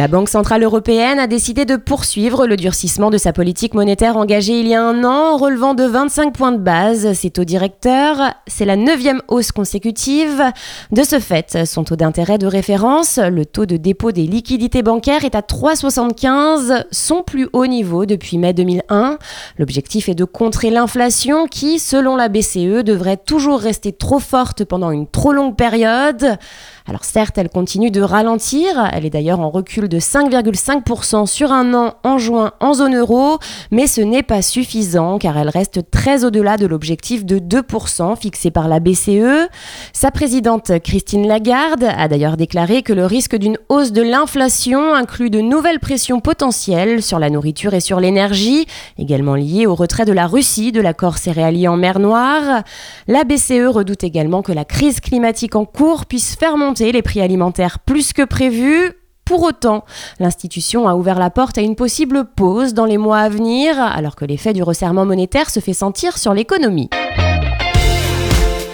La 0.00 0.08
Banque 0.08 0.30
Centrale 0.30 0.62
Européenne 0.62 1.18
a 1.18 1.26
décidé 1.26 1.66
de 1.66 1.76
poursuivre 1.76 2.46
le 2.46 2.56
durcissement 2.56 3.10
de 3.10 3.18
sa 3.18 3.34
politique 3.34 3.74
monétaire 3.74 4.16
engagée 4.16 4.58
il 4.58 4.66
y 4.66 4.74
a 4.74 4.82
un 4.82 5.04
an 5.04 5.36
relevant 5.36 5.74
de 5.74 5.84
25 5.84 6.32
points 6.32 6.52
de 6.52 6.56
base 6.56 7.12
ses 7.12 7.28
taux 7.28 7.44
directeurs. 7.44 8.32
C'est 8.46 8.64
la 8.64 8.76
neuvième 8.76 9.20
hausse 9.28 9.52
consécutive. 9.52 10.42
De 10.90 11.02
ce 11.02 11.20
fait, 11.20 11.66
son 11.66 11.84
taux 11.84 11.96
d'intérêt 11.96 12.38
de 12.38 12.46
référence, 12.46 13.18
le 13.18 13.44
taux 13.44 13.66
de 13.66 13.76
dépôt 13.76 14.10
des 14.10 14.22
liquidités 14.22 14.82
bancaires 14.82 15.26
est 15.26 15.34
à 15.34 15.42
3,75, 15.42 16.86
son 16.90 17.22
plus 17.22 17.50
haut 17.52 17.66
niveau 17.66 18.06
depuis 18.06 18.38
mai 18.38 18.54
2001. 18.54 19.18
L'objectif 19.58 20.08
est 20.08 20.14
de 20.14 20.24
contrer 20.24 20.70
l'inflation 20.70 21.46
qui, 21.46 21.78
selon 21.78 22.16
la 22.16 22.30
BCE, 22.30 22.84
devrait 22.84 23.18
toujours 23.18 23.60
rester 23.60 23.92
trop 23.92 24.18
forte 24.18 24.64
pendant 24.64 24.92
une 24.92 25.06
trop 25.06 25.34
longue 25.34 25.56
période. 25.56 26.38
Alors 26.86 27.04
certes, 27.04 27.36
elle 27.36 27.50
continue 27.50 27.90
de 27.90 28.00
ralentir, 28.00 28.88
elle 28.94 29.04
est 29.04 29.10
d'ailleurs 29.10 29.40
en 29.40 29.50
recul 29.50 29.89
de 29.90 29.98
5,5% 29.98 31.26
sur 31.26 31.52
un 31.52 31.74
an 31.74 31.94
en 32.04 32.16
juin 32.16 32.52
en 32.60 32.72
zone 32.72 32.96
euro, 32.96 33.38
mais 33.70 33.86
ce 33.86 34.00
n'est 34.00 34.22
pas 34.22 34.40
suffisant 34.40 35.18
car 35.18 35.36
elle 35.36 35.50
reste 35.50 35.90
très 35.90 36.24
au-delà 36.24 36.56
de 36.56 36.66
l'objectif 36.66 37.26
de 37.26 37.38
2% 37.38 38.16
fixé 38.16 38.50
par 38.50 38.68
la 38.68 38.80
BCE. 38.80 39.48
Sa 39.92 40.10
présidente 40.10 40.72
Christine 40.82 41.26
Lagarde 41.26 41.84
a 41.84 42.08
d'ailleurs 42.08 42.36
déclaré 42.36 42.82
que 42.82 42.92
le 42.92 43.04
risque 43.04 43.36
d'une 43.36 43.58
hausse 43.68 43.92
de 43.92 44.02
l'inflation 44.02 44.94
inclut 44.94 45.28
de 45.28 45.40
nouvelles 45.40 45.80
pressions 45.80 46.20
potentielles 46.20 47.02
sur 47.02 47.18
la 47.18 47.28
nourriture 47.28 47.74
et 47.74 47.80
sur 47.80 48.00
l'énergie, 48.00 48.66
également 48.96 49.34
liées 49.34 49.66
au 49.66 49.74
retrait 49.74 50.04
de 50.04 50.12
la 50.12 50.28
Russie 50.28 50.70
de 50.72 50.80
l'accord 50.80 51.18
céréalier 51.18 51.66
en 51.66 51.76
mer 51.76 51.98
Noire. 51.98 52.62
La 53.08 53.24
BCE 53.24 53.66
redoute 53.66 54.04
également 54.04 54.42
que 54.42 54.52
la 54.52 54.64
crise 54.64 55.00
climatique 55.00 55.56
en 55.56 55.64
cours 55.64 56.06
puisse 56.06 56.36
faire 56.36 56.56
monter 56.56 56.92
les 56.92 57.02
prix 57.02 57.20
alimentaires 57.20 57.80
plus 57.80 58.12
que 58.12 58.22
prévu. 58.22 58.99
Pour 59.30 59.44
autant, 59.44 59.84
l'institution 60.18 60.88
a 60.88 60.96
ouvert 60.96 61.20
la 61.20 61.30
porte 61.30 61.56
à 61.56 61.60
une 61.60 61.76
possible 61.76 62.24
pause 62.24 62.74
dans 62.74 62.84
les 62.84 62.98
mois 62.98 63.18
à 63.18 63.28
venir, 63.28 63.78
alors 63.78 64.16
que 64.16 64.24
l'effet 64.24 64.52
du 64.52 64.64
resserrement 64.64 65.04
monétaire 65.06 65.50
se 65.50 65.60
fait 65.60 65.72
sentir 65.72 66.18
sur 66.18 66.34
l'économie. 66.34 66.90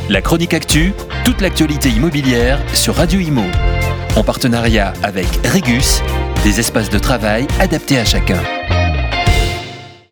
La 0.09 0.23
chronique 0.23 0.55
actu, 0.55 0.95
toute 1.27 1.43
l'actualité 1.43 1.91
immobilière 1.91 2.59
sur 2.73 2.95
Radio 2.95 3.21
Imo. 3.21 3.45
En 4.17 4.25
partenariat 4.25 4.95
avec 5.03 5.29
Regus, 5.47 6.01
des 6.43 6.59
espaces 6.59 6.89
de 6.89 6.99
travail 6.99 7.47
adaptés 7.61 7.99
à 7.99 8.07
chacun. 8.07 8.41